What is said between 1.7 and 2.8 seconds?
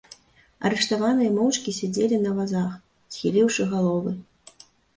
сядзелі на вазах,